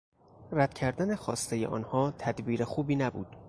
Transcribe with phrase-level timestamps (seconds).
[0.51, 3.35] رد کردن خواستهی آنها تدبیر خوبی نبود.